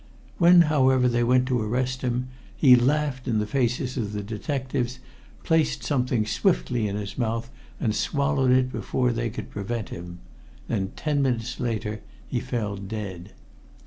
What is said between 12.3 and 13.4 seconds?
fell dead.